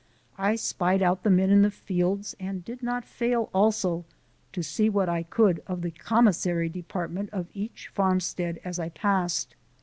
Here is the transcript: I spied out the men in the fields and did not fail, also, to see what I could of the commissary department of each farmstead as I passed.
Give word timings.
I 0.39 0.55
spied 0.55 1.03
out 1.03 1.21
the 1.21 1.29
men 1.29 1.51
in 1.51 1.61
the 1.61 1.69
fields 1.69 2.35
and 2.39 2.65
did 2.65 2.81
not 2.81 3.05
fail, 3.05 3.51
also, 3.53 4.03
to 4.51 4.63
see 4.63 4.89
what 4.89 5.07
I 5.07 5.21
could 5.21 5.61
of 5.67 5.83
the 5.83 5.91
commissary 5.91 6.69
department 6.69 7.29
of 7.31 7.49
each 7.53 7.87
farmstead 7.93 8.59
as 8.65 8.79
I 8.79 8.89
passed. 8.89 9.53